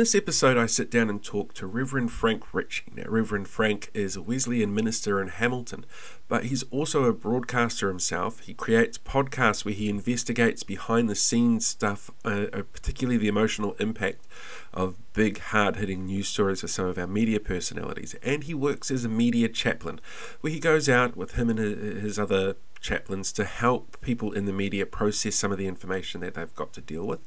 [0.00, 2.90] this episode, I sit down and talk to Reverend Frank Ritchie.
[2.96, 5.84] Now, Reverend Frank is a Wesleyan minister in Hamilton,
[6.26, 8.40] but he's also a broadcaster himself.
[8.40, 13.76] He creates podcasts where he investigates behind the scenes stuff, uh, uh particularly the emotional
[13.78, 14.26] impact
[14.72, 18.14] of big, hard hitting news stories for some of our media personalities.
[18.22, 20.00] And he works as a media chaplain,
[20.40, 24.52] where he goes out with him and his other chaplains to help people in the
[24.52, 27.20] media process some of the information that they've got to deal with,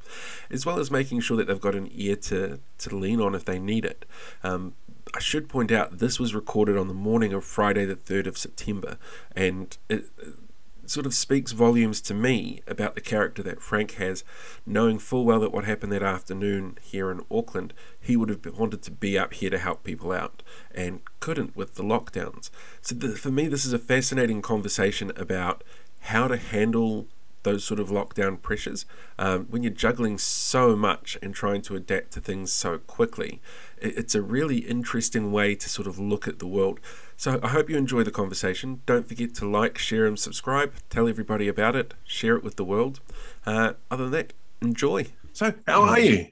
[0.50, 3.44] as well as making sure that they've got an ear to, to lean on if
[3.44, 4.04] they need it.
[4.42, 4.74] Um,
[5.14, 8.38] I should point out this was recorded on the morning of Friday, the 3rd of
[8.38, 8.96] September,
[9.36, 10.06] and it,
[10.90, 14.24] sort of speaks volumes to me about the character that Frank has,
[14.66, 18.82] knowing full well that what happened that afternoon here in Auckland, he would have wanted
[18.82, 20.42] to be up here to help people out
[20.74, 22.50] and couldn't with the lockdowns.
[22.80, 25.62] So, the, for me, this is a fascinating conversation about
[26.00, 27.06] how to handle
[27.44, 28.84] those sort of lockdown pressures.
[29.18, 33.40] Um, when you're juggling so much and trying to adapt to things so quickly,
[33.80, 36.80] it, it's a really interesting way to sort of look at the world.
[37.16, 38.82] So I hope you enjoy the conversation.
[38.86, 40.72] Don't forget to like, share, and subscribe.
[40.90, 41.94] Tell everybody about it.
[42.04, 43.00] Share it with the world.
[43.46, 45.06] Uh, other than that, enjoy.
[45.32, 46.28] So, how are you?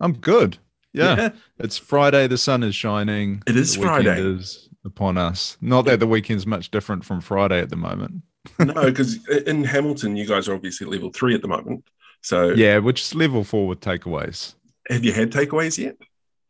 [0.00, 0.58] I'm good.
[0.92, 1.16] Yeah.
[1.16, 1.28] yeah.
[1.58, 2.26] It's Friday.
[2.26, 3.42] The sun is shining.
[3.46, 4.20] It is the Friday.
[4.20, 5.58] Is upon us.
[5.60, 8.22] Not that the weekend's much different from Friday at the moment.
[8.58, 11.84] no, because in Hamilton, you guys are obviously level three at the moment.
[12.22, 14.54] So yeah, which is level four with takeaways.
[14.88, 15.96] Have you had takeaways yet?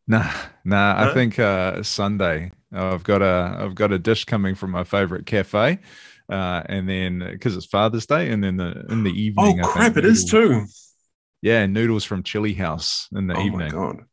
[0.07, 0.31] Nah,
[0.65, 1.05] nah.
[1.05, 1.11] No?
[1.11, 2.53] I think uh, Sunday.
[2.73, 5.79] I've got a I've got a dish coming from my favorite cafe,
[6.29, 9.61] uh, and then because it's Father's Day, and then the in the evening.
[9.63, 9.97] Oh crap!
[9.97, 10.65] It noodles, is too.
[11.43, 13.75] Yeah, noodles from Chili House in the oh evening.
[13.75, 14.05] Oh my god,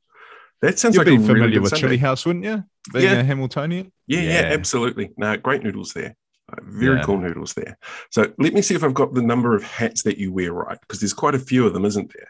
[0.62, 1.82] that sounds You'd like be familiar really with Sunday.
[1.82, 2.64] Chili House, wouldn't you?
[2.92, 3.20] Being yeah.
[3.20, 3.92] a Hamiltonian.
[4.08, 5.10] Yeah, yeah, yeah, absolutely.
[5.18, 6.16] No, great noodles there.
[6.52, 7.04] Uh, very yeah.
[7.04, 7.78] cool noodles there.
[8.12, 10.80] So let me see if I've got the number of hats that you wear right,
[10.80, 12.28] because there's quite a few of them, isn't there?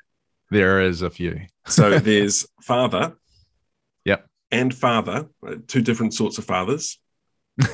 [0.51, 1.41] There is a few.
[1.67, 3.16] so there's father.
[4.53, 7.00] And father, uh, two different sorts of fathers.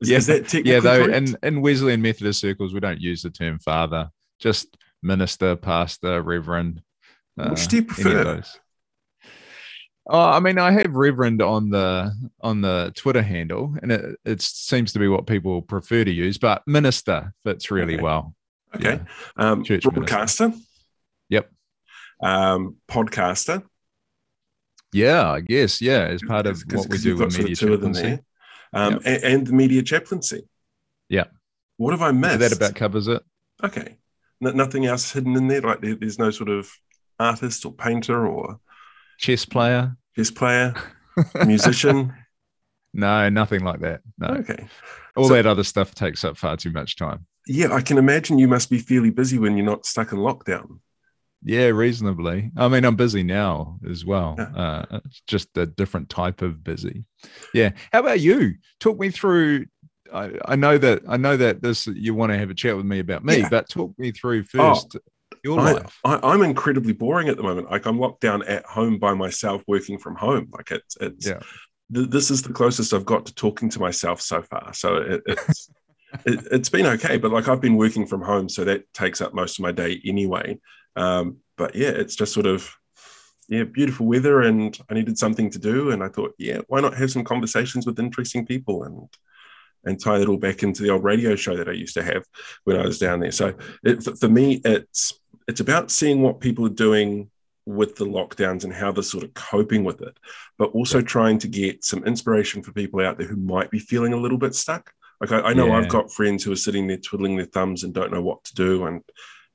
[0.00, 0.80] Is, yeah, is that yeah.
[0.80, 4.10] Though in in Wesleyan Methodist circles, we don't use the term father.
[4.40, 6.82] Just minister, pastor, reverend.
[7.38, 8.42] Uh, Which do you prefer?
[10.08, 14.42] Oh, I mean, I have Reverend on the on the Twitter handle, and it, it
[14.42, 16.36] seems to be what people prefer to use.
[16.36, 18.02] But minister fits really okay.
[18.02, 18.34] well.
[18.74, 19.00] Okay,
[19.38, 19.50] yeah.
[19.50, 20.48] um, Church broadcaster.
[20.48, 20.66] Minister.
[21.28, 21.52] Yep.
[22.22, 23.62] Um, podcaster.
[24.92, 25.80] Yeah, I guess.
[25.80, 28.18] Yeah, as part of what we do with media chaplaincy.
[28.74, 29.02] Um, yep.
[29.04, 30.42] and, and, the media chaplaincy.
[31.08, 31.24] Yeah.
[31.76, 32.38] What have I missed?
[32.38, 33.22] that about covers it.
[33.62, 33.98] Okay.
[34.40, 35.60] nothing else hidden in there.
[35.60, 36.70] Like there, there's no sort of
[37.18, 38.60] artist or painter or
[39.18, 40.74] chess player, chess player,
[41.46, 42.14] musician.
[42.94, 44.00] No, nothing like that.
[44.18, 44.28] No.
[44.28, 44.66] Okay.
[45.16, 47.26] All so, that other stuff takes up far too much time.
[47.46, 50.78] Yeah, I can imagine you must be fairly busy when you're not stuck in lockdown.
[51.44, 52.50] Yeah, reasonably.
[52.56, 54.36] I mean, I'm busy now as well.
[54.38, 54.44] Yeah.
[54.44, 57.04] Uh, just a different type of busy.
[57.52, 57.70] Yeah.
[57.92, 58.54] How about you?
[58.80, 59.66] Talk me through.
[60.12, 62.84] I, I know that I know that this you want to have a chat with
[62.84, 63.48] me about me, yeah.
[63.48, 64.96] but talk me through oh, first.
[64.96, 65.00] Oh
[65.42, 65.98] your I, life?
[66.04, 67.70] I, am incredibly boring at the moment.
[67.70, 70.48] Like I'm locked down at home by myself, working from home.
[70.52, 71.40] Like it's, it's yeah.
[71.92, 74.72] th- this is the closest I've got to talking to myself so far.
[74.74, 75.70] So it, it's
[76.26, 79.34] it, has been okay, but like I've been working from home, so that takes up
[79.34, 80.58] most of my day anyway.
[80.96, 82.74] Um, but yeah, it's just sort of
[83.48, 86.96] yeah, beautiful weather, and I needed something to do, and I thought, yeah, why not
[86.96, 89.08] have some conversations with interesting people and
[89.84, 92.24] and tie it all back into the old radio show that I used to have
[92.64, 93.32] when I was down there.
[93.32, 95.14] So it, for me, it's
[95.48, 97.30] it's about seeing what people are doing
[97.66, 100.16] with the lockdowns and how they're sort of coping with it,
[100.58, 104.12] but also trying to get some inspiration for people out there who might be feeling
[104.12, 104.92] a little bit stuck.
[105.20, 105.76] Like I, I know yeah.
[105.76, 108.54] I've got friends who are sitting there twiddling their thumbs and don't know what to
[108.54, 109.02] do and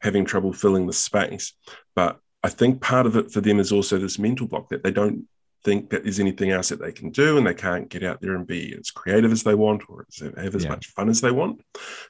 [0.01, 1.53] having trouble filling the space.
[1.95, 4.91] But I think part of it for them is also this mental block that they
[4.91, 5.27] don't
[5.63, 8.35] think that there's anything else that they can do and they can't get out there
[8.35, 10.05] and be as creative as they want or
[10.37, 10.69] have as yeah.
[10.69, 11.61] much fun as they want.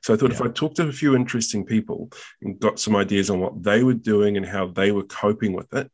[0.04, 0.36] So I thought yeah.
[0.36, 2.12] if I talked to a few interesting people
[2.42, 5.74] and got some ideas on what they were doing and how they were coping with
[5.74, 5.90] it,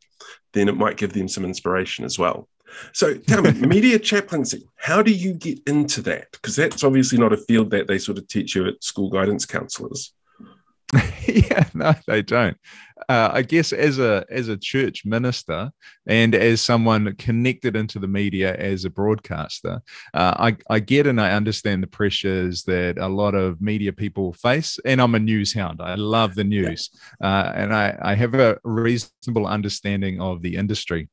[0.54, 2.50] then it might give them some inspiration as well.
[2.92, 6.31] So tell me, media chaplaincy, how do you get into that?
[6.31, 9.45] Because that's obviously not a field that they sort of teach you at school guidance
[9.45, 10.13] counselors.
[11.28, 12.57] yeah, no, they don't.
[13.10, 15.72] Uh, I guess as a as a church minister
[16.07, 19.81] and as someone connected into the media as a broadcaster,
[20.13, 24.34] uh, I, I get and I understand the pressures that a lot of media people
[24.34, 24.80] face.
[24.86, 25.81] And I'm a news hound.
[25.81, 26.90] I love the news,
[27.22, 31.10] uh, and I, I have a reasonable understanding of the industry.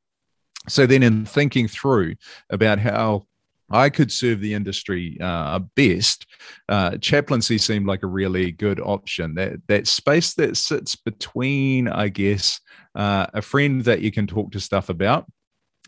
[0.69, 2.17] So then, in thinking through
[2.51, 3.25] about how
[3.71, 6.27] I could serve the industry uh, best,
[6.69, 9.35] uh, chaplaincy seemed like a really good option.
[9.35, 12.61] That that space that sits between, I guess,
[12.95, 15.27] uh, a friend that you can talk to stuff about,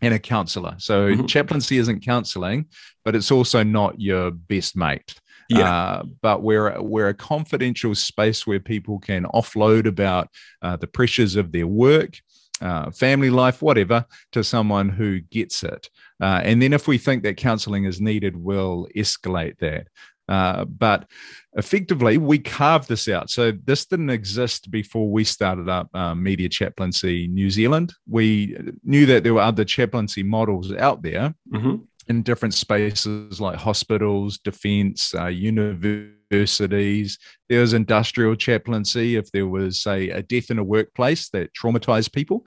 [0.03, 0.75] and a counselor.
[0.79, 1.27] So mm-hmm.
[1.27, 2.67] chaplaincy isn't counseling,
[3.05, 5.15] but it's also not your best mate.
[5.49, 5.71] Yeah.
[5.71, 10.29] Uh, but we're we're a confidential space where people can offload about
[10.63, 12.19] uh, the pressures of their work,
[12.61, 15.91] uh, family life, whatever, to someone who gets it.
[16.21, 19.89] Uh, and then if we think that counseling is needed, we'll escalate that.
[20.29, 21.07] Uh, but
[21.55, 23.29] effectively, we carved this out.
[23.29, 27.93] So this didn't exist before we started up um, Media Chaplaincy New Zealand.
[28.09, 31.35] We knew that there were other chaplaincy models out there.
[31.53, 31.77] Mm-hmm.
[32.09, 37.19] In different spaces like hospitals, defense, uh, universities.
[37.49, 42.13] There was industrial chaplaincy if there was, say, a death in a workplace that traumatized
[42.13, 42.45] people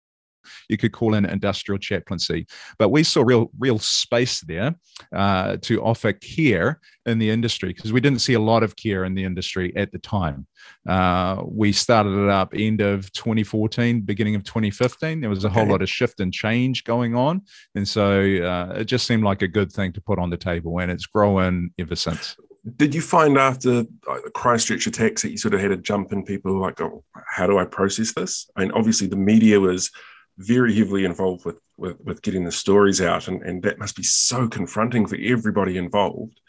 [0.69, 2.47] you could call in industrial chaplaincy.
[2.79, 4.75] But we saw real real space there
[5.15, 9.05] uh, to offer care in the industry because we didn't see a lot of care
[9.05, 10.47] in the industry at the time.
[10.89, 15.21] Uh, we started it up end of 2014, beginning of 2015.
[15.21, 17.43] There was a whole lot of shift and change going on,
[17.75, 20.79] and so uh, it just seemed like a good thing to put on the table,
[20.79, 22.37] and it's grown ever since
[22.77, 26.25] did you find after the Christchurch attacks that you sort of had to jump in
[26.25, 28.51] people like, oh, how do I process this?
[28.57, 29.91] I mean, obviously the media was
[30.39, 34.03] very heavily involved with, with, with getting the stories out, and, and that must be
[34.03, 36.41] so confronting for everybody involved.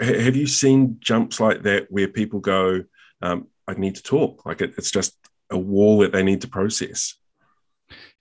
[0.00, 2.84] Have you seen jumps like that where people go,
[3.20, 4.46] um, I need to talk?
[4.46, 5.16] Like it, it's just
[5.50, 7.14] a wall that they need to process?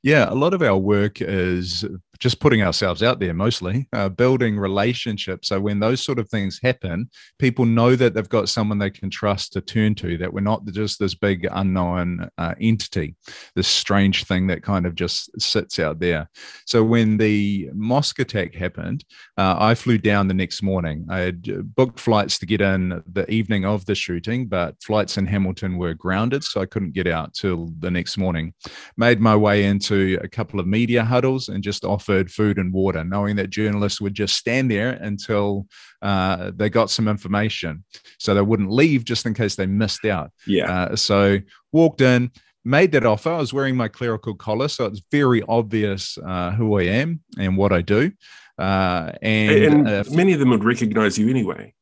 [0.03, 1.85] Yeah, a lot of our work is
[2.19, 5.49] just putting ourselves out there mostly, uh, building relationships.
[5.49, 7.09] So when those sort of things happen,
[7.39, 10.65] people know that they've got someone they can trust to turn to, that we're not
[10.67, 13.15] just this big unknown uh, entity,
[13.55, 16.29] this strange thing that kind of just sits out there.
[16.65, 19.05] So when the mosque attack happened,
[19.37, 21.05] uh, I flew down the next morning.
[21.09, 25.25] I had booked flights to get in the evening of the shooting, but flights in
[25.25, 28.53] Hamilton were grounded, so I couldn't get out till the next morning.
[28.97, 32.73] Made my way into a couple of media huddles and just off offered food and
[32.73, 35.67] water, knowing that journalists would just stand there until
[36.01, 37.83] uh, they got some information,
[38.19, 40.31] so they wouldn't leave just in case they missed out.
[40.45, 40.71] Yeah.
[40.71, 41.39] Uh, so
[41.71, 42.31] walked in,
[42.63, 43.31] made that offer.
[43.31, 47.57] I was wearing my clerical collar, so it's very obvious uh, who I am and
[47.57, 48.11] what I do.
[48.57, 51.73] Uh, and, and uh, many of them would recognize you anyway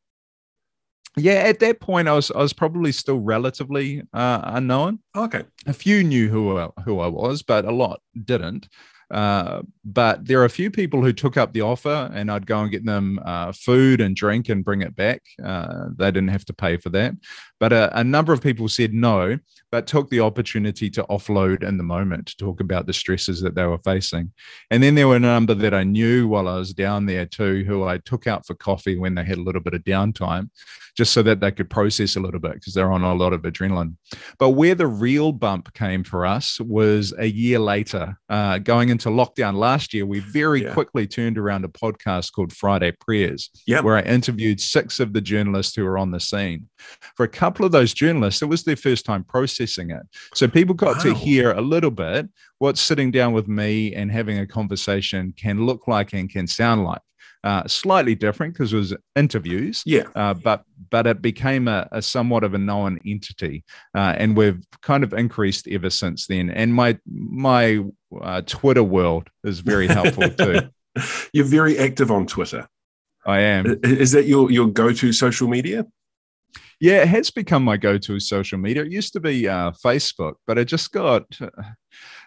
[1.17, 4.99] yeah, at that point, I was I was probably still relatively uh, unknown.
[5.15, 8.67] Okay, a few knew who I, who I was, but a lot didn't.
[9.11, 12.61] Uh, but there are a few people who took up the offer, and I'd go
[12.61, 15.21] and get them uh, food and drink and bring it back.
[15.43, 17.13] Uh, they didn't have to pay for that.
[17.59, 19.39] But a, a, number of people said no,
[19.71, 23.55] but took the opportunity to offload in the moment to talk about the stresses that
[23.55, 24.31] they were facing.
[24.71, 27.63] And then there were a number that I knew while I was down there too,
[27.65, 30.49] who I took out for coffee when they had a little bit of downtime,
[30.95, 33.41] just so that they could process a little bit because they're on a lot of
[33.43, 33.95] adrenaline.
[34.39, 39.09] But where the real bump came for us was a year later, uh, going into
[39.09, 40.05] lockdown last year.
[40.05, 40.73] We very yeah.
[40.73, 43.83] quickly turned around a podcast called Friday Prayers, yep.
[43.83, 46.69] where I interviewed six of the journalists who were on the scene.
[47.15, 50.03] For a couple of those journalists, it was their first time processing it.
[50.33, 51.03] So people got wow.
[51.03, 52.29] to hear a little bit
[52.59, 56.83] what sitting down with me and having a conversation can look like and can sound
[56.83, 57.01] like.
[57.43, 59.83] Uh, slightly different because it was interviews.
[59.85, 60.05] Yeah.
[60.15, 64.65] Uh, but but it became a, a somewhat of a known entity, uh, and we've
[64.81, 66.49] kind of increased ever since then.
[66.49, 67.83] And my my
[68.19, 70.61] uh, Twitter world is very helpful too.
[71.33, 72.67] You're very active on Twitter.
[73.27, 73.79] I am.
[73.83, 75.85] Is that your your go to social media?
[76.81, 78.83] Yeah, it has become my go-to social media.
[78.83, 81.23] It used to be uh, Facebook, but I just got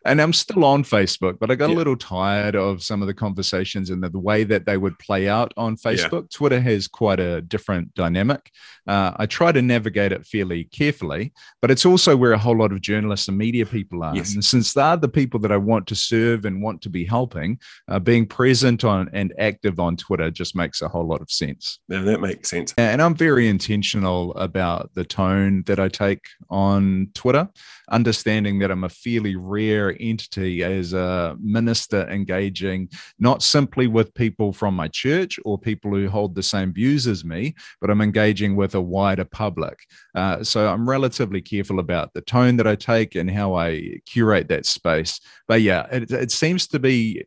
[0.05, 1.77] and I'm still on Facebook, but I got yeah.
[1.77, 4.99] a little tired of some of the conversations and the, the way that they would
[4.99, 6.23] play out on Facebook.
[6.23, 6.29] Yeah.
[6.33, 8.51] Twitter has quite a different dynamic.
[8.87, 12.73] Uh, I try to navigate it fairly carefully, but it's also where a whole lot
[12.73, 14.15] of journalists and media people are.
[14.15, 14.35] Yes.
[14.35, 17.59] And since they're the people that I want to serve and want to be helping,
[17.89, 21.81] uh, being present on and active on Twitter just makes a whole lot of sense.
[21.89, 22.75] Yeah, that makes sense.
[22.79, 27.49] And I'm very intentional about the tone that I take on Twitter,
[27.91, 32.89] understanding that I'm a fairly rare entity as a minister engaging
[33.19, 37.25] not simply with people from my church or people who hold the same views as
[37.25, 39.79] me, but I'm engaging with a wider public.
[40.15, 44.49] Uh, so I'm relatively careful about the tone that I take and how I curate
[44.49, 45.21] that space.
[45.47, 47.25] But yeah, it, it seems to be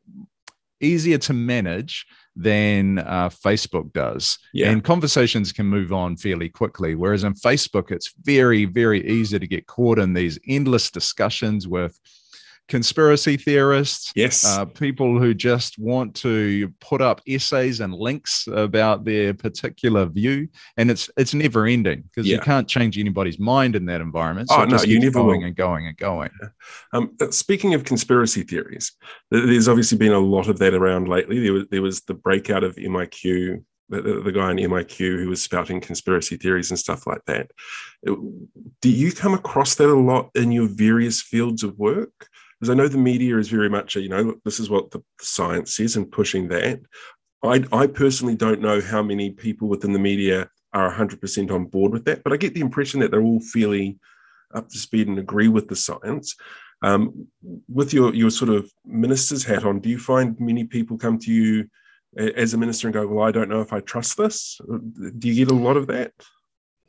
[0.80, 4.38] easier to manage than uh, Facebook does.
[4.54, 4.70] Yeah.
[4.70, 6.96] And conversations can move on fairly quickly.
[6.96, 12.00] Whereas in Facebook, it's very, very easy to get caught in these endless discussions with
[12.72, 19.04] conspiracy theorists, yes, uh, people who just want to put up essays and links about
[19.04, 20.48] their particular view,
[20.78, 22.38] and it's it's never ending because yeah.
[22.38, 24.48] you can't change anybody's mind in that environment.
[24.48, 25.48] So oh no, you never going will.
[25.48, 26.32] and going and going.
[26.94, 28.94] Um, uh, speaking of conspiracy theories,
[29.30, 31.42] there's obviously been a lot of that around lately.
[31.42, 35.44] There was there was the breakout of MIQ the, the, guy in MIQ who was
[35.44, 37.51] spouting conspiracy theories and stuff like that.
[38.06, 42.30] Do you come across that a lot in your various fields of work?
[42.62, 45.75] Because I know the media is very much, you know, this is what the science
[45.77, 46.80] says and pushing that.
[47.44, 51.91] I, I personally don't know how many people within the media are 100% on board
[51.91, 53.98] with that, but I get the impression that they're all fairly
[54.53, 56.36] up to speed and agree with the science.
[56.84, 57.27] Um,
[57.68, 61.34] with your, your sort of minister's hat on, do you find many people come to
[61.34, 61.68] you
[62.15, 64.60] as a minister and go, Well, I don't know if I trust this?
[65.18, 66.12] Do you get a lot of that?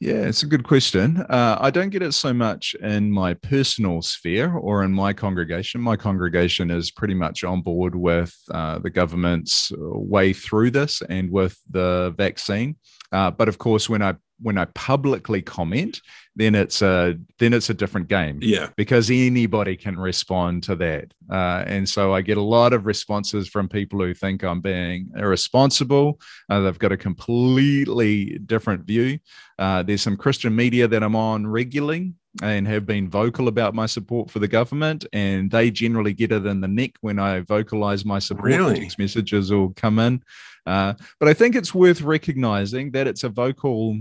[0.03, 1.19] Yeah, it's a good question.
[1.29, 5.81] Uh, I don't get it so much in my personal sphere or in my congregation.
[5.81, 11.31] My congregation is pretty much on board with uh, the government's way through this and
[11.31, 12.75] with the vaccine.
[13.13, 16.01] Uh, but of course, when I when I publicly comment,
[16.37, 18.39] then it's a then it's a different game.
[18.43, 22.87] Yeah, because anybody can respond to that, uh, and so I get a lot of
[22.87, 26.21] responses from people who think I'm being irresponsible.
[26.51, 29.19] Uh, they've got a completely different view.
[29.59, 33.87] Uh, there's some Christian media that I'm on regularly and have been vocal about my
[33.87, 38.05] support for the government, and they generally get it in the neck when I vocalize
[38.05, 38.47] my support.
[38.47, 38.81] Really?
[38.81, 40.23] Text messages will come in.
[40.65, 44.01] Uh, but I think it's worth recognizing that it's a vocal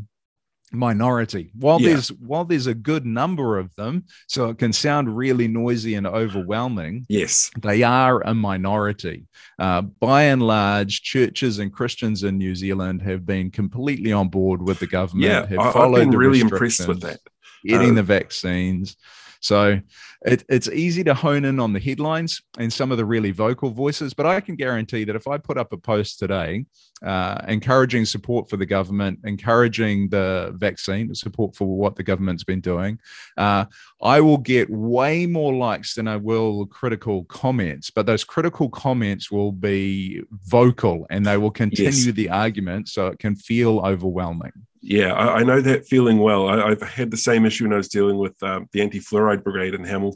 [0.72, 1.52] minority.
[1.58, 1.90] While yeah.
[1.90, 6.08] there's while there's a good number of them so it can sound really noisy and
[6.08, 7.52] overwhelming yes.
[7.60, 9.28] they are a minority.
[9.60, 14.62] Uh, by and large churches and christians in new zealand have been completely on board
[14.62, 17.20] with the government yeah have I, followed have been really impressed with that.
[17.64, 18.98] getting uh, the vaccines.
[19.42, 19.80] So
[20.24, 23.72] it, it's easy to hone in on the headlines and some of the really vocal
[23.72, 26.66] voices, but I can guarantee that if I put up a post today
[27.04, 32.62] uh, encouraging support for the government, encouraging the vaccine, support for what the government's been
[32.62, 33.00] doing,
[33.38, 33.66] uh,
[34.02, 37.90] I will get way more likes than I will critical comments.
[37.90, 42.06] But those critical comments will be vocal and they will continue yes.
[42.14, 44.54] the argument so it can feel overwhelming.
[44.84, 46.48] Yeah, I, I, know that feeling well.
[46.48, 49.44] I, have had the same issue when I was dealing with um, the anti fluoride
[49.44, 50.11] brigade in Hamilton,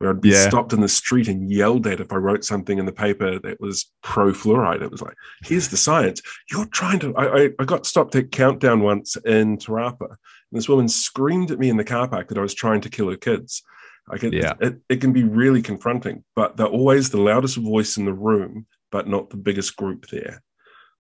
[0.00, 0.48] where I'd be yeah.
[0.48, 3.60] stopped in the street and yelled at if I wrote something in the paper that
[3.60, 4.80] was pro fluoride.
[4.80, 6.22] It was like, here's the science.
[6.50, 7.14] You're trying to.
[7.16, 10.18] I, I, I got stopped at Countdown once in Te Rapa, and
[10.52, 13.10] this woman screamed at me in the car park that I was trying to kill
[13.10, 13.62] her kids.
[14.10, 14.54] Like it, yeah.
[14.60, 18.66] it, it can be really confronting, but they're always the loudest voice in the room,
[18.90, 20.42] but not the biggest group there.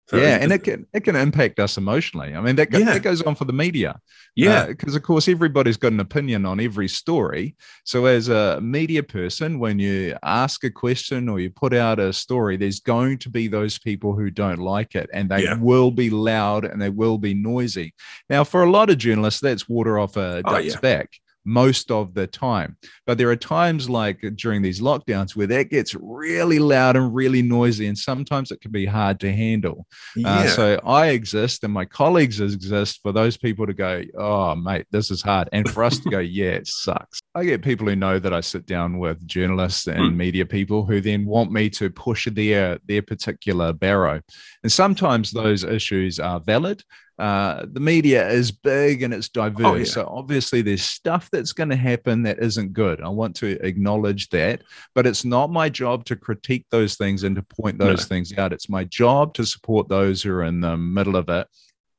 [0.09, 2.33] So yeah, and it can it can impact us emotionally.
[2.33, 2.93] I mean, that, go, yeah.
[2.93, 3.99] that goes on for the media.
[4.35, 7.55] Yeah, because uh, of course everybody's got an opinion on every story.
[7.83, 12.11] So as a media person, when you ask a question or you put out a
[12.11, 15.59] story, there's going to be those people who don't like it, and they yeah.
[15.59, 17.93] will be loud and they will be noisy.
[18.31, 20.79] Now, for a lot of journalists, that's water off a oh, duck's oh, yeah.
[20.79, 21.11] back
[21.45, 22.77] most of the time.
[23.05, 27.41] But there are times like during these lockdowns where that gets really loud and really
[27.41, 29.87] noisy, and sometimes it can be hard to handle.
[30.17, 30.39] Uh, yeah.
[30.39, 34.85] Uh, so I exist and my colleagues exist for those people to go, oh, mate,
[34.91, 35.49] this is hard.
[35.53, 37.19] And for us to go, yeah, it sucks.
[37.35, 40.15] I get people who know that I sit down with journalists and mm.
[40.15, 44.21] media people who then want me to push their their particular barrow.
[44.63, 46.83] And sometimes those issues are valid.
[47.19, 49.65] Uh, the media is big and it's diverse.
[49.65, 49.83] Oh, yeah.
[49.83, 53.01] So obviously there's stuff that's going to happen that isn't good.
[53.01, 54.63] I want to acknowledge that,
[54.95, 58.05] but it's not my job to critique those things and to point those no.
[58.05, 58.53] things out.
[58.53, 61.45] It's my job to support those who are in the middle of it.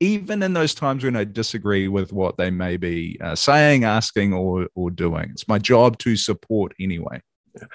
[0.02, 4.32] Even in those times when I disagree with what they may be uh, saying, asking,
[4.32, 7.20] or, or doing, it's my job to support anyway.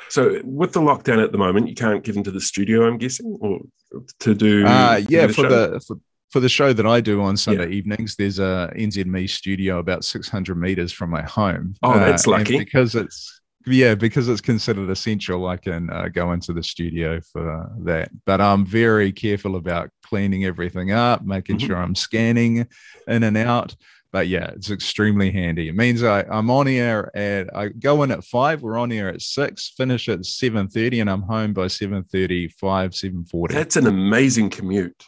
[0.09, 3.37] So, with the lockdown at the moment, you can't get into the studio, I'm guessing,
[3.41, 3.59] or
[4.21, 4.65] to do.
[4.65, 5.97] Uh, yeah, for the for,
[6.35, 7.75] for the show that I do on Sunday yeah.
[7.75, 11.75] evenings, there's a NZME studio about 600 meters from my home.
[11.81, 12.57] Oh, that's uh, lucky.
[12.57, 17.71] Because it's yeah, because it's considered essential, I can uh, go into the studio for
[17.85, 18.09] that.
[18.25, 21.67] But I'm very careful about cleaning everything up, making mm-hmm.
[21.67, 22.67] sure I'm scanning
[23.07, 23.73] in and out.
[24.11, 25.69] But yeah, it's extremely handy.
[25.69, 29.07] It means I, I'm on air at I go in at five, we're on air
[29.07, 33.53] at six, finish at seven thirty, and I'm home by 7:35, 7:40.
[33.53, 35.01] That's an amazing commute.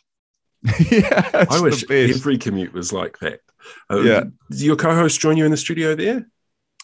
[0.92, 3.42] yeah, I wish every commute was like that.
[3.90, 4.24] Uh, yeah.
[4.50, 6.28] Does your co-host join you in the studio there?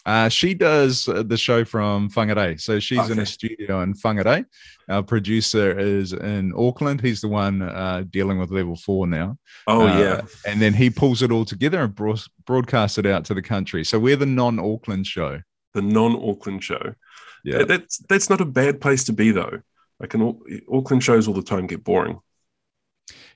[0.06, 2.60] Uh, she does uh, the show from Whangarei.
[2.60, 3.12] So she's okay.
[3.12, 4.44] in a studio in Whangarei.
[4.88, 7.00] Our producer is in Auckland.
[7.00, 9.38] He's the one uh, dealing with level four now.
[9.66, 10.20] Oh, uh, yeah.
[10.46, 13.82] And then he pulls it all together and broadcasts it out to the country.
[13.82, 15.40] So we're the non Auckland show.
[15.72, 16.94] The non Auckland show.
[17.42, 17.64] Yeah.
[17.64, 19.60] That's that's not a bad place to be though.
[20.00, 20.38] Like an
[20.70, 22.20] Auckland shows all the time get boring.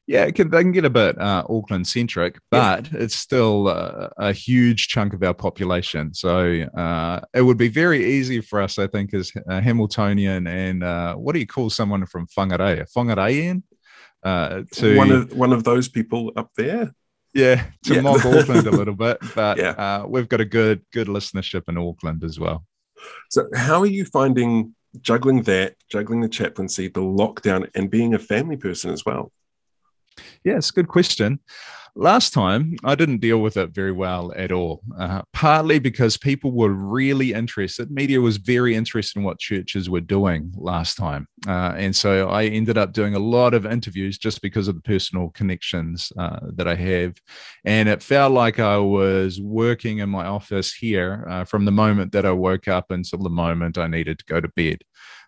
[0.09, 3.01] Yeah, it can, they can get a bit uh, Auckland centric, but yeah.
[3.01, 6.15] it's still uh, a huge chunk of our population.
[6.15, 10.83] So uh, it would be very easy for us, I think, as a Hamiltonian and
[10.83, 12.91] uh, what do you call someone from Whangarei?
[12.97, 13.63] Whangareian?
[14.23, 16.91] Uh, to one of one of those people up there.
[17.35, 18.01] Yeah, to yeah.
[18.01, 19.73] mock Auckland a little bit, but yeah.
[19.73, 22.65] Uh, we've got a good good listenership in Auckland as well.
[23.29, 28.19] So, how are you finding juggling that, juggling the chaplaincy, the lockdown, and being a
[28.19, 29.33] family person as well?
[30.45, 31.41] A good question.
[32.01, 36.53] Last time, I didn't deal with it very well at all, uh, partly because people
[36.53, 37.91] were really interested.
[37.91, 41.27] Media was very interested in what churches were doing last time.
[41.49, 44.81] Uh, and so I ended up doing a lot of interviews just because of the
[44.81, 47.15] personal connections uh, that I have.
[47.65, 52.13] And it felt like I was working in my office here uh, from the moment
[52.13, 54.83] that I woke up until the moment I needed to go to bed.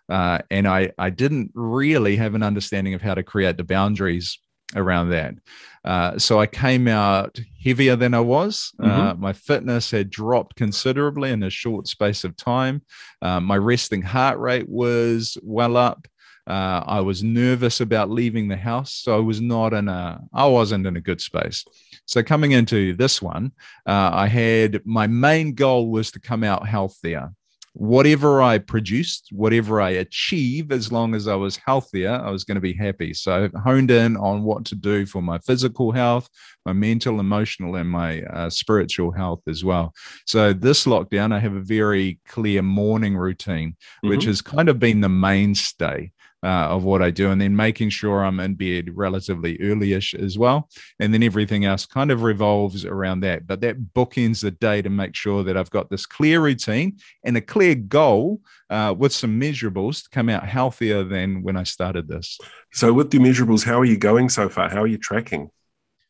[0.07, 4.39] Uh, and I, I didn't really have an understanding of how to create the boundaries
[4.75, 5.35] around that.
[5.83, 8.71] Uh, so I came out heavier than I was.
[8.79, 9.01] Uh, mm-hmm.
[9.01, 12.83] Uh, my fitness had dropped considerably in a short space of time.
[13.21, 16.07] Uh, my resting heart rate was well up.
[16.47, 20.21] Uh, I was nervous about leaving the house, so I was not in a.
[20.33, 21.63] I wasn't in a good space.
[22.05, 23.51] So coming into this one,
[23.85, 27.31] uh, I had my main goal was to come out healthier
[27.73, 32.55] whatever I produced, whatever I achieve, as long as I was healthier, I was going
[32.55, 33.13] to be happy.
[33.13, 36.29] So I honed in on what to do for my physical health,
[36.65, 39.93] my mental, emotional, and my uh, spiritual health as well.
[40.25, 44.09] So this lockdown, I have a very clear morning routine, mm-hmm.
[44.09, 46.11] which has kind of been the mainstay
[46.43, 50.37] uh, of what I do, and then making sure I'm in bed relatively earlyish as
[50.37, 50.69] well.
[50.99, 53.47] And then everything else kind of revolves around that.
[53.47, 57.37] But that bookends the day to make sure that I've got this clear routine and
[57.37, 62.07] a clear goal uh, with some measurables to come out healthier than when I started
[62.07, 62.39] this.
[62.73, 64.69] So, with the measurables, how are you going so far?
[64.69, 65.51] How are you tracking?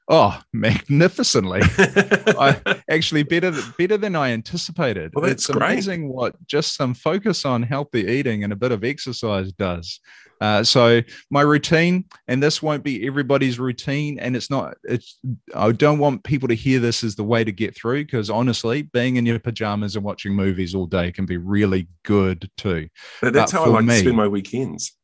[0.08, 1.62] Oh, magnificently!
[1.68, 2.60] I,
[2.90, 5.12] actually, better better than I anticipated.
[5.14, 5.64] Well, it's great.
[5.64, 10.00] amazing what just some focus on healthy eating and a bit of exercise does.
[10.42, 14.76] Uh, so my routine, and this won't be everybody's routine, and it's not.
[14.84, 15.20] It's
[15.54, 18.82] I don't want people to hear this as the way to get through because honestly,
[18.82, 22.90] being in your pajamas and watching movies all day can be really good too.
[23.22, 24.98] But that's but how I like me, to spend my weekends.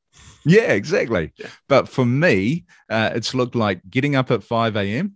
[0.47, 1.33] Yeah, exactly.
[1.37, 1.47] Yeah.
[1.67, 5.15] But for me, uh, it's looked like getting up at 5 a.m.,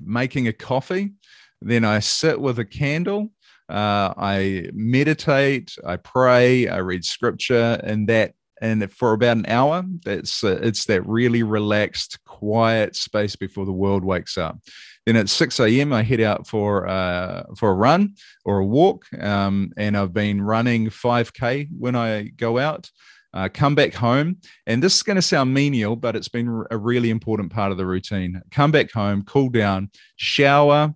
[0.00, 1.12] making a coffee,
[1.60, 3.30] then I sit with a candle.
[3.68, 9.84] Uh, I meditate, I pray, I read scripture, and that and for about an hour
[10.04, 14.58] that's uh, it's that really relaxed quiet space before the world wakes up
[15.06, 19.04] then at 6 a.m i head out for uh, for a run or a walk
[19.20, 22.90] um, and i've been running 5k when i go out
[23.38, 26.76] uh, come back home, and this is going to sound menial, but it's been a
[26.76, 28.42] really important part of the routine.
[28.50, 30.92] Come back home, cool down, shower,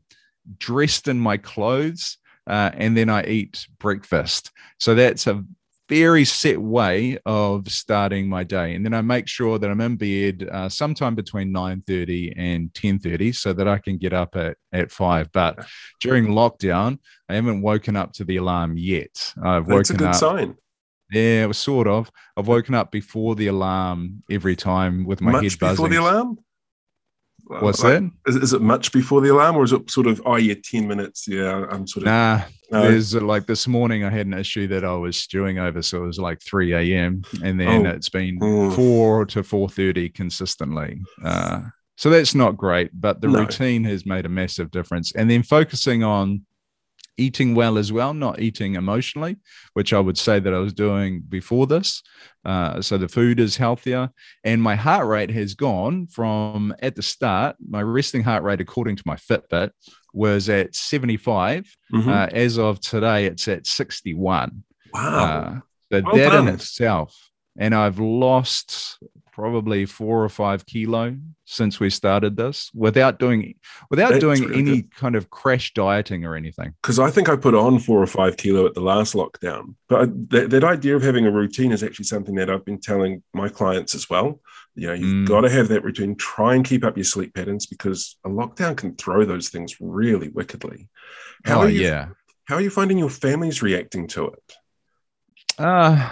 [0.59, 4.51] dressed in my clothes, uh, and then I eat breakfast.
[4.81, 5.45] So that's a
[5.89, 8.75] very set way of starting my day.
[8.75, 13.35] And then i make sure that i'm in bed uh, sometime between 9.30 and 10.30
[13.35, 15.67] so that i can get up at, at 5 but
[16.01, 19.35] during lockdown i haven't woken up to the alarm yet.
[19.45, 20.57] I've that's woken a good up sign
[21.13, 22.11] yeah, it was sort of.
[22.37, 25.67] I've woken up before the alarm every time with my much head buzzing.
[25.67, 26.39] Much before the alarm?
[27.45, 28.11] What's like, that?
[28.27, 30.87] Is, is, it much before the alarm, or is it sort of oh yeah, ten
[30.87, 31.27] minutes?
[31.29, 32.43] Yeah, I'm sort of nah.
[32.71, 32.83] No.
[32.83, 36.07] There's like this morning I had an issue that I was stewing over, so it
[36.07, 37.23] was like 3 a.m.
[37.45, 37.91] and then oh.
[37.91, 38.75] it's been mm.
[38.75, 41.03] four to 4:30 consistently.
[41.23, 41.65] Uh,
[41.97, 43.41] so that's not great, but the no.
[43.41, 45.13] routine has made a massive difference.
[45.15, 46.47] And then focusing on
[47.17, 49.37] eating well as well, not eating emotionally,
[49.75, 52.03] which I would say that I was doing before this.
[52.45, 54.11] Uh, so the food is healthier,
[54.45, 58.97] and my heart rate has gone from at the start, my resting heart rate, according
[58.97, 59.71] to my Fitbit,
[60.13, 61.77] was at 75.
[61.93, 62.09] Mm-hmm.
[62.09, 64.65] Uh, as of today, it's at 61.
[64.93, 65.01] Wow.
[65.01, 66.49] Uh, so well that done.
[66.49, 68.99] in itself, and I've lost
[69.33, 71.17] probably four or five kilo
[71.47, 73.55] since we started this without doing
[73.91, 74.95] without That's doing really any good.
[74.95, 76.75] kind of crash dieting or anything.
[76.83, 79.75] Because i think i put on four or five kilo at the last lockdown.
[79.89, 83.23] But that, that idea of having a routine is actually something that i've been telling
[83.33, 84.41] my clients as well.
[84.75, 85.29] You know you've mm.
[85.29, 86.15] got to have that routine.
[86.15, 90.29] Try and keep up your sleep patterns because a lockdown can throw those things really
[90.29, 90.89] wickedly.
[91.45, 92.09] How oh, are you, yeah.
[92.45, 94.57] how are you finding your families reacting to it?
[95.59, 96.11] Uh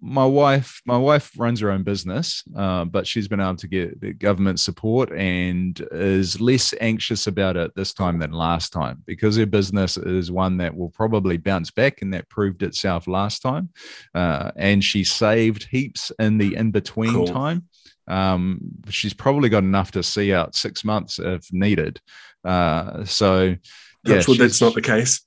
[0.00, 4.00] my wife, my wife runs her own business, uh, but she's been able to get
[4.00, 9.36] the government support and is less anxious about it this time than last time because
[9.36, 13.70] her business is one that will probably bounce back, and that proved itself last time.
[14.14, 17.26] Uh, and she saved heaps in the in between cool.
[17.26, 17.66] time.
[18.06, 22.00] Um, she's probably got enough to see out six months if needed.
[22.44, 23.56] Uh, so,
[24.04, 25.24] yeah, sure that's not the case.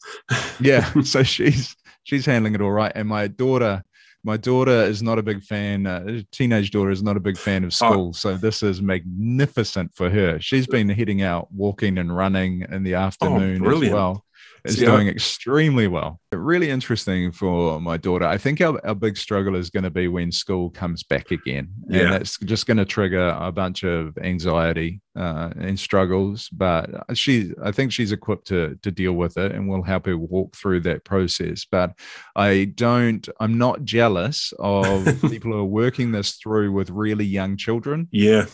[0.61, 3.83] yeah, so she's she's handling it all right, and my daughter
[4.25, 7.63] my daughter is not a big fan uh, teenage daughter is not a big fan
[7.63, 7.69] of oh.
[7.69, 8.11] school oh.
[8.11, 12.95] so this is magnificent for her she's been heading out walking and running in the
[12.95, 14.25] oh, afternoon oh, as well
[14.65, 14.87] is yeah.
[14.87, 16.19] doing extremely well.
[16.31, 18.25] Really interesting for my daughter.
[18.25, 21.69] I think our, our big struggle is going to be when school comes back again.
[21.87, 22.09] And yeah.
[22.11, 26.49] that's just going to trigger a bunch of anxiety uh, and struggles.
[26.49, 30.17] But she, I think she's equipped to, to deal with it and we'll help her
[30.17, 31.65] walk through that process.
[31.65, 31.93] But
[32.35, 37.57] I don't, I'm not jealous of people who are working this through with really young
[37.57, 38.07] children.
[38.11, 38.45] Yeah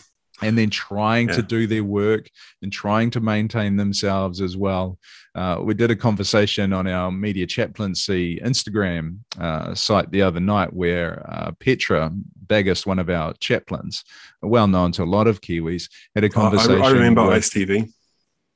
[0.42, 1.36] and then trying yeah.
[1.36, 2.28] to do their work
[2.62, 4.98] and trying to maintain themselves as well.
[5.34, 10.72] Uh, we did a conversation on our media chaplaincy Instagram uh, site the other night
[10.72, 12.12] where uh, Petra
[12.46, 14.04] Bagust, one of our chaplains,
[14.42, 16.82] well known to a lot of Kiwis, had a conversation.
[16.82, 17.90] I, I remember with, Ice TV.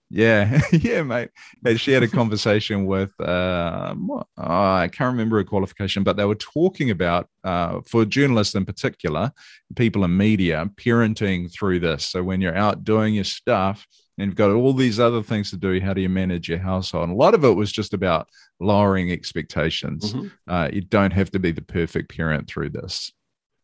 [0.08, 1.30] Yeah, yeah, mate.
[1.76, 6.36] She had a conversation with uh, oh, I can't remember a qualification, but they were
[6.36, 9.32] talking about uh, for journalists in particular,
[9.74, 12.06] people in media, parenting through this.
[12.06, 15.56] So when you're out doing your stuff and you've got all these other things to
[15.56, 17.08] do, how do you manage your household?
[17.08, 18.28] And a lot of it was just about
[18.60, 20.14] lowering expectations.
[20.14, 20.28] Mm-hmm.
[20.48, 23.12] Uh, you don't have to be the perfect parent through this.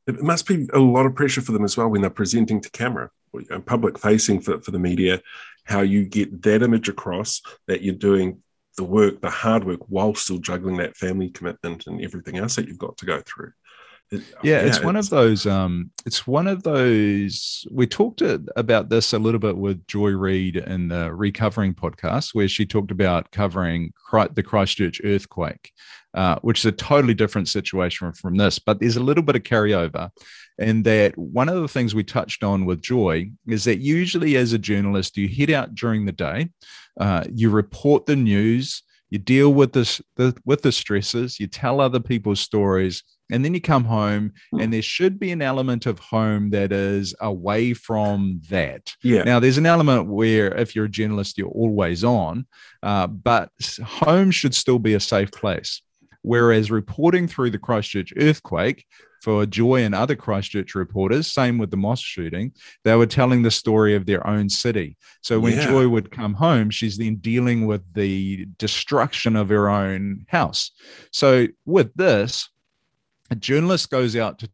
[0.08, 2.70] It must be a lot of pressure for them as well when they're presenting to
[2.70, 3.10] camera
[3.66, 5.20] public facing for, for the media,
[5.64, 8.42] how you get that image across that you're doing
[8.76, 12.66] the work, the hard work, while still juggling that family commitment and everything else that
[12.66, 13.52] you've got to go through.
[14.10, 15.46] It, yeah, yeah, it's, it's one of those.
[15.46, 17.66] Um, it's one of those.
[17.70, 22.48] We talked about this a little bit with Joy Reid in the Recovering podcast, where
[22.48, 23.92] she talked about covering
[24.34, 25.72] the Christchurch earthquake,
[26.12, 28.58] uh, which is a totally different situation from this.
[28.58, 30.10] But there's a little bit of carryover
[30.58, 34.52] and that one of the things we touched on with Joy is that usually, as
[34.52, 36.50] a journalist, you head out during the day,
[37.00, 41.80] uh, you report the news, you deal with this the, with the stresses, you tell
[41.80, 45.98] other people's stories, and then you come home, and there should be an element of
[45.98, 48.94] home that is away from that.
[49.02, 49.22] Yeah.
[49.22, 52.46] Now, there's an element where if you're a journalist, you're always on,
[52.82, 53.50] uh, but
[53.84, 55.80] home should still be a safe place.
[56.22, 58.86] Whereas reporting through the Christchurch earthquake,
[59.22, 63.52] for Joy and other Christchurch reporters, same with the mosque shooting, they were telling the
[63.52, 64.96] story of their own city.
[65.20, 65.66] So when yeah.
[65.68, 70.72] Joy would come home, she's then dealing with the destruction of her own house.
[71.12, 72.50] So with this,
[73.30, 74.50] a journalist goes out to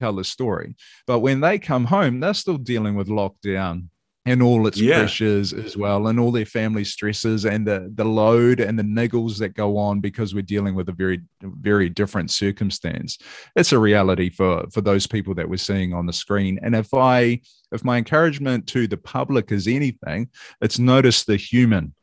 [0.00, 3.88] tell the story, but when they come home, they're still dealing with lockdown
[4.24, 4.98] and all its yeah.
[4.98, 9.38] pressures as well and all their family stresses and the the load and the niggles
[9.38, 13.18] that go on because we're dealing with a very very different circumstance.
[13.56, 16.58] It's a reality for for those people that we're seeing on the screen.
[16.62, 17.40] And if i
[17.72, 20.28] if my encouragement to the public is anything
[20.60, 21.94] it's notice the human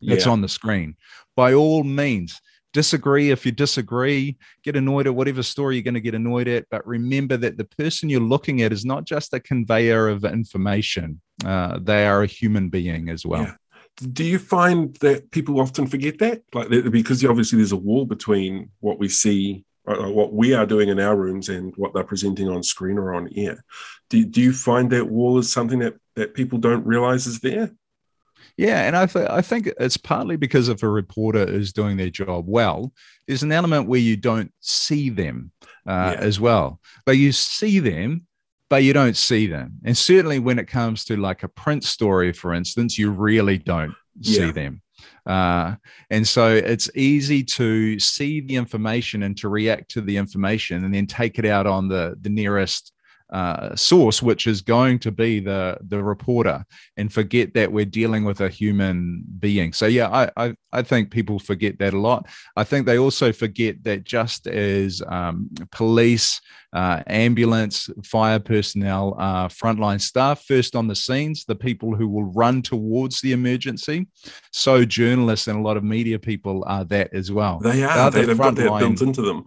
[0.00, 0.32] that's yeah.
[0.32, 0.96] on the screen.
[1.36, 2.40] By all means
[2.72, 3.30] disagree.
[3.30, 6.86] If you disagree get annoyed at whatever story you're going to get annoyed at but
[6.86, 11.78] remember that the person you're looking at is not just a conveyor of information uh,
[11.80, 13.42] they are a human being as well.
[13.42, 13.54] Yeah.
[14.12, 16.42] do you find that people often forget that?
[16.54, 20.66] Like because obviously there's a wall between what we see uh, uh, what we are
[20.66, 23.64] doing in our rooms and what they're presenting on screen or on air.
[24.10, 27.70] Do, do you find that wall is something that that people don't realize is there?
[28.56, 32.10] Yeah, and I, th- I think it's partly because if a reporter is doing their
[32.10, 32.92] job well,
[33.26, 35.50] there's an element where you don't see them
[35.86, 36.20] uh, yeah.
[36.20, 38.26] as well, but you see them,
[38.70, 39.72] but you don't see them.
[39.84, 43.92] And certainly when it comes to like a print story, for instance, you really don't
[44.22, 44.52] see yeah.
[44.52, 44.80] them.
[45.26, 45.74] Uh,
[46.08, 50.94] and so it's easy to see the information and to react to the information and
[50.94, 52.92] then take it out on the the nearest
[53.32, 56.64] uh, source, which is going to be the the reporter,
[56.96, 59.72] and forget that we're dealing with a human being.
[59.72, 62.26] So yeah, I I, I think people forget that a lot.
[62.56, 66.40] I think they also forget that just as um, police,
[66.72, 72.32] uh, ambulance, fire personnel are frontline staff, first on the scenes, the people who will
[72.32, 74.06] run towards the emergency.
[74.52, 77.60] So journalists and a lot of media people are that as well.
[77.60, 78.10] They are.
[78.10, 79.46] They, the they've got that built into them.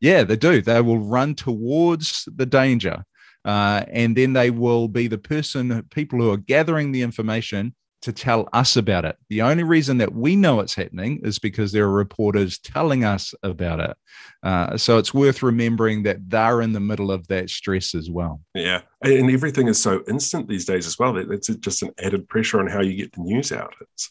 [0.00, 0.62] Yeah, they do.
[0.62, 3.04] They will run towards the danger
[3.44, 8.12] uh, and then they will be the person, people who are gathering the information to
[8.12, 9.16] tell us about it.
[9.28, 13.34] The only reason that we know it's happening is because there are reporters telling us
[13.42, 13.96] about it.
[14.42, 18.40] Uh, so it's worth remembering that they're in the middle of that stress as well.
[18.54, 18.82] Yeah.
[19.02, 21.16] And everything is so instant these days as well.
[21.16, 23.74] It's just an added pressure on how you get the news out.
[23.80, 24.10] It's,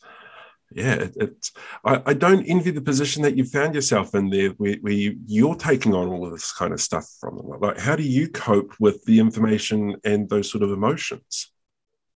[0.72, 1.52] yeah, it, it's.
[1.86, 5.18] I, I, don't envy the position that you found yourself in there, where, where you,
[5.26, 7.48] you're taking on all of this kind of stuff from them.
[7.60, 11.52] Like, how do you cope with the information and those sort of emotions?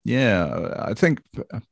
[0.04, 1.22] Yeah, I think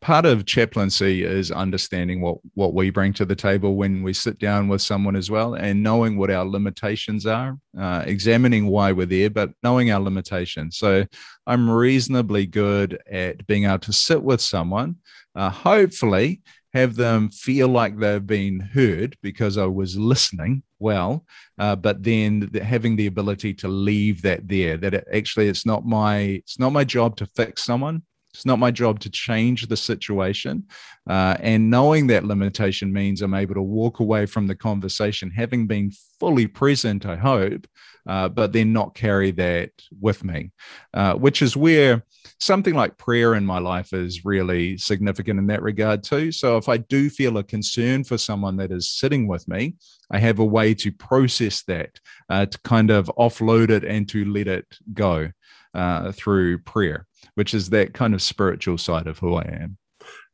[0.02, 4.38] part of chaplaincy is understanding what what we bring to the table when we sit
[4.38, 9.08] down with someone as well, and knowing what our limitations are, uh, examining why we're
[9.08, 10.78] there, but knowing our limitations.
[10.78, 11.06] So
[11.48, 14.98] I'm reasonably good at being able to sit with someone,
[15.34, 21.26] uh, hopefully have them feel like they've been heard because I was listening well,
[21.58, 24.78] uh, but then having the ability to leave that there.
[24.78, 28.04] That it, actually, it's not my it's not my job to fix someone.
[28.34, 30.66] It's not my job to change the situation.
[31.10, 35.66] Uh, and knowing that limitation means I'm able to walk away from the conversation, having
[35.66, 37.66] been fully present, I hope,
[38.10, 40.52] uh, but then not carry that with me,
[40.94, 42.04] uh, which is where
[42.40, 46.32] something like prayer in my life is really significant in that regard, too.
[46.32, 49.76] So if I do feel a concern for someone that is sitting with me,
[50.12, 54.26] I have a way to process that, uh, to kind of offload it and to
[54.26, 55.30] let it go
[55.74, 59.78] uh, through prayer which is that kind of spiritual side of who I am.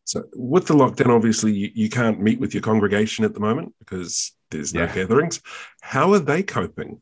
[0.03, 3.73] So, with the lockdown, obviously, you, you can't meet with your congregation at the moment
[3.79, 4.93] because there's no yeah.
[4.93, 5.41] gatherings.
[5.81, 7.01] How are they coping?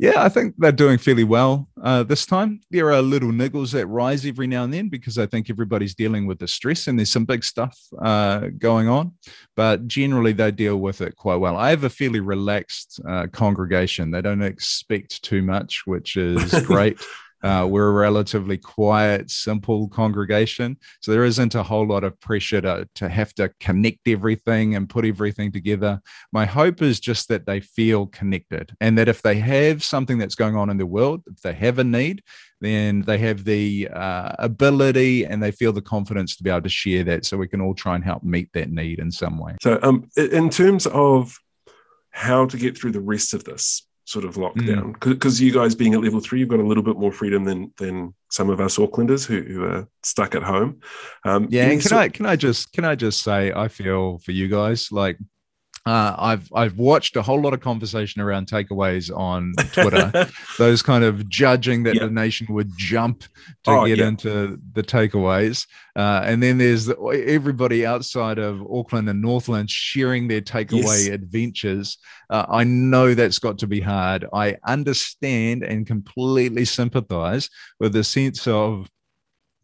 [0.00, 2.60] Yeah, I think they're doing fairly well uh, this time.
[2.70, 6.26] There are little niggles that rise every now and then because I think everybody's dealing
[6.26, 9.12] with the stress and there's some big stuff uh, going on.
[9.54, 11.56] But generally, they deal with it quite well.
[11.56, 14.10] I have a fairly relaxed uh, congregation.
[14.10, 16.98] They don't expect too much, which is great.
[17.44, 20.78] Uh, we're a relatively quiet, simple congregation.
[21.02, 24.88] So there isn't a whole lot of pressure to, to have to connect everything and
[24.88, 26.00] put everything together.
[26.32, 30.34] My hope is just that they feel connected and that if they have something that's
[30.34, 32.22] going on in the world, if they have a need,
[32.62, 36.70] then they have the uh, ability and they feel the confidence to be able to
[36.70, 39.54] share that so we can all try and help meet that need in some way.
[39.60, 41.38] So, um, in terms of
[42.08, 45.44] how to get through the rest of this, sort of lockdown because mm.
[45.44, 48.14] you guys being at level three you've got a little bit more freedom than than
[48.30, 50.80] some of us aucklanders who, who are stuck at home
[51.24, 54.18] um, yeah and can so- i can i just can i just say i feel
[54.18, 55.18] for you guys like
[55.86, 60.30] uh, I've I've watched a whole lot of conversation around takeaways on Twitter.
[60.58, 63.24] those kind of judging that the nation would jump
[63.64, 64.08] to oh, get yeah.
[64.08, 70.26] into the takeaways, uh, and then there's the, everybody outside of Auckland and Northland sharing
[70.26, 71.08] their takeaway yes.
[71.08, 71.98] adventures.
[72.30, 74.24] Uh, I know that's got to be hard.
[74.32, 78.88] I understand and completely sympathise with the sense of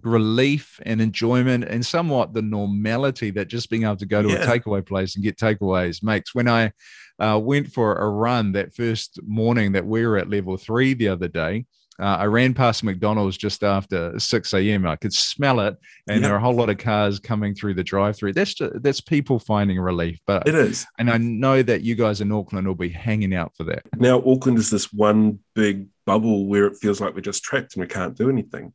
[0.03, 4.37] relief and enjoyment and somewhat the normality that just being able to go to yeah.
[4.37, 6.35] a takeaway place and get takeaways makes.
[6.35, 6.73] When I
[7.19, 11.09] uh, went for a run that first morning that we were at level three the
[11.09, 11.67] other day,
[12.01, 14.87] uh, I ran past McDonald's just after 6 a.m.
[14.87, 15.77] I could smell it,
[16.09, 16.29] and yeah.
[16.29, 18.33] there are a whole lot of cars coming through the drive-through.
[18.33, 22.23] That's just, that's people finding relief, but it is, and I know that you guys
[22.23, 23.83] in Auckland will be hanging out for that.
[23.99, 27.83] Now, Auckland is this one big bubble where it feels like we're just trapped and
[27.83, 28.73] we can't do anything.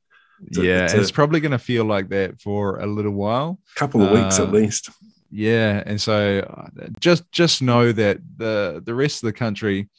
[0.48, 3.60] It's yeah, a, it's, it's probably going to feel like that for a little while,
[3.76, 4.90] A couple of weeks at uh, least.
[5.32, 9.90] Yeah, and so just just know that the the rest of the country,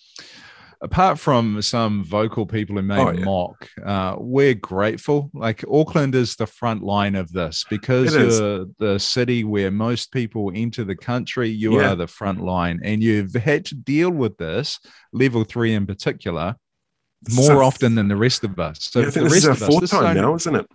[0.80, 3.24] apart from some vocal people who may oh, yeah.
[3.24, 5.30] mock, uh, we're grateful.
[5.34, 10.52] Like Auckland is the front line of this because you're the city where most people
[10.54, 11.50] enter the country.
[11.50, 11.92] You yeah.
[11.92, 14.78] are the front line, and you've had to deal with this
[15.12, 16.56] level three in particular
[17.34, 18.84] more so, often than the rest of us.
[18.84, 20.66] So yeah, I think this is our fourth us, time now, isn't it?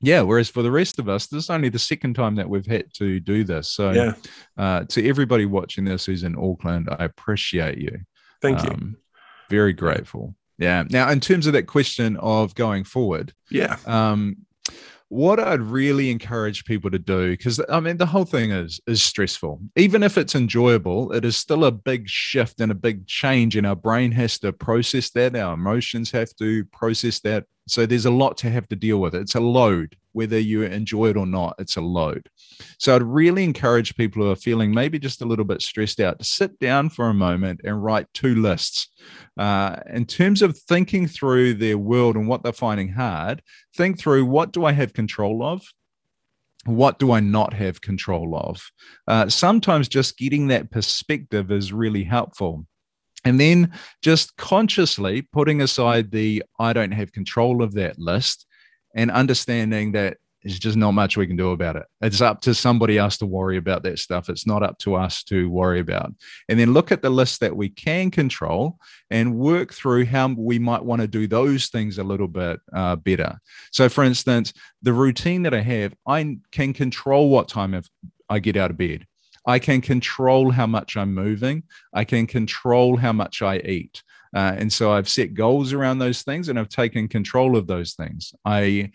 [0.00, 0.22] Yeah.
[0.22, 2.92] Whereas for the rest of us, this is only the second time that we've had
[2.94, 3.70] to do this.
[3.70, 4.12] So, yeah.
[4.56, 8.00] uh, to everybody watching this who's in Auckland, I appreciate you.
[8.42, 8.70] Thank you.
[8.70, 8.96] Um,
[9.48, 10.34] very grateful.
[10.58, 10.84] Yeah.
[10.90, 13.76] Now, in terms of that question of going forward, yeah.
[13.86, 14.38] Um,
[15.08, 19.02] what I'd really encourage people to do, because I mean, the whole thing is is
[19.02, 19.60] stressful.
[19.76, 23.66] Even if it's enjoyable, it is still a big shift and a big change, and
[23.66, 25.36] our brain has to process that.
[25.36, 27.44] Our emotions have to process that.
[27.68, 29.14] So there's a lot to have to deal with.
[29.14, 32.28] It's a load, whether you enjoy it or not, it's a load.
[32.78, 36.18] So I'd really encourage people who are feeling maybe just a little bit stressed out
[36.18, 38.88] to sit down for a moment and write two lists.
[39.36, 43.42] Uh, in terms of thinking through their world and what they're finding hard,
[43.76, 45.62] think through what do I have control of?
[46.66, 48.60] what do I not have control of?
[49.06, 52.66] Uh, sometimes just getting that perspective is really helpful.
[53.26, 58.46] And then just consciously putting aside the I don't have control of that list
[58.94, 61.82] and understanding that there's just not much we can do about it.
[62.00, 64.28] It's up to somebody else to worry about that stuff.
[64.28, 66.12] It's not up to us to worry about.
[66.48, 68.78] And then look at the list that we can control
[69.10, 72.94] and work through how we might want to do those things a little bit uh,
[72.94, 73.40] better.
[73.72, 77.82] So, for instance, the routine that I have, I can control what time
[78.28, 79.04] I get out of bed.
[79.46, 81.62] I can control how much I'm moving.
[81.94, 84.02] I can control how much I eat.
[84.34, 87.94] Uh, and so I've set goals around those things and I've taken control of those
[87.94, 88.34] things.
[88.44, 88.90] I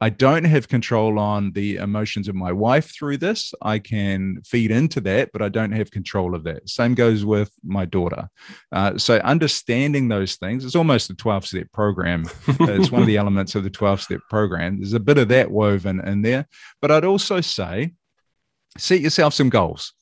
[0.00, 3.54] I don't have control on the emotions of my wife through this.
[3.62, 6.68] I can feed into that, but I don't have control of that.
[6.68, 8.28] Same goes with my daughter.
[8.72, 12.24] Uh, so, understanding those things, it's almost a 12 step program.
[12.48, 14.78] it's one of the elements of the 12 step program.
[14.78, 16.48] There's a bit of that woven in there.
[16.82, 17.92] But I'd also say
[18.76, 19.92] set yourself some goals.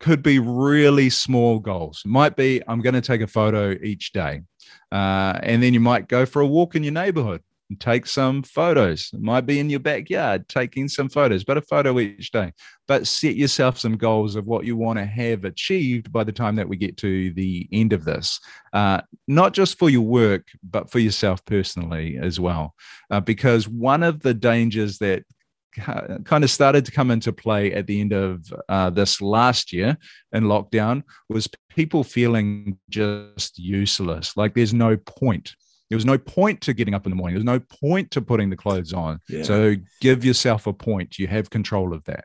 [0.00, 2.02] Could be really small goals.
[2.04, 4.42] Might be, I'm going to take a photo each day.
[4.90, 8.42] Uh, and then you might go for a walk in your neighborhood and take some
[8.42, 9.10] photos.
[9.14, 12.52] It might be in your backyard taking some photos, but a photo each day.
[12.86, 16.56] But set yourself some goals of what you want to have achieved by the time
[16.56, 18.40] that we get to the end of this,
[18.74, 22.74] uh, not just for your work, but for yourself personally as well.
[23.10, 25.24] Uh, because one of the dangers that
[25.72, 29.96] kind of started to come into play at the end of uh, this last year
[30.32, 34.36] in lockdown was people feeling just useless.
[34.36, 35.54] Like there's no point.
[35.88, 37.34] There was no point to getting up in the morning.
[37.34, 39.20] There's no point to putting the clothes on.
[39.28, 39.42] Yeah.
[39.42, 41.18] so give yourself a point.
[41.18, 42.24] You have control of that.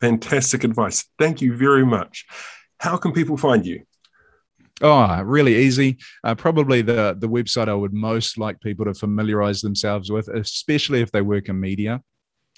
[0.00, 1.04] Fantastic advice.
[1.18, 2.26] Thank you very much.
[2.78, 3.84] How can people find you?
[4.80, 5.98] Oh, really easy.
[6.24, 11.00] Uh, probably the the website I would most like people to familiarize themselves with, especially
[11.00, 12.02] if they work in media,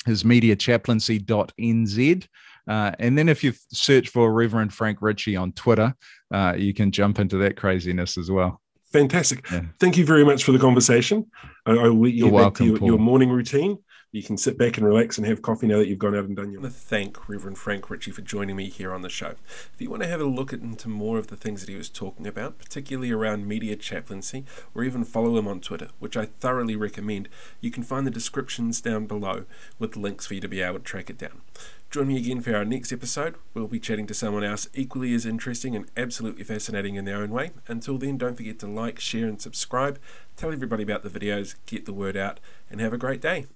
[0.07, 2.27] is mediachaplaincy.nz.
[2.69, 5.95] Uh, and then if you search for Reverend Frank Ritchie on Twitter,
[6.33, 8.61] uh, you can jump into that craziness as well.
[8.93, 9.49] Fantastic.
[9.51, 9.63] Yeah.
[9.79, 11.27] Thank you very much for the conversation.
[11.65, 13.79] I, I will let you You're back welcome, to your, your, morning routine.
[14.13, 16.35] You can sit back and relax and have coffee now that you've gone out and
[16.35, 16.61] done your.
[16.61, 19.35] I want to thank Reverend Frank Ritchie for joining me here on the show.
[19.75, 21.91] If you want to have a look into more of the things that he was
[21.91, 26.77] talking about, particularly around media chaplaincy, or even follow him on Twitter, which I thoroughly
[26.77, 27.29] recommend,
[27.61, 29.45] you can find the descriptions down below
[29.79, 31.43] with links for you to be able to track it down.
[31.91, 33.35] Join me again for our next episode.
[33.55, 37.31] We'll be chatting to someone else equally as interesting and absolutely fascinating in their own
[37.31, 37.51] way.
[37.69, 39.99] Until then, don't forget to like, share, and subscribe.
[40.37, 42.41] Tell everybody about the videos, get the word out,
[42.71, 43.47] and have a great day.